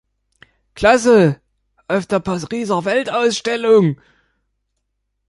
Klasse 0.73 1.39
auf 1.87 2.07
der 2.07 2.19
Pariser 2.19 2.85
Weltausstellung. 2.85 4.01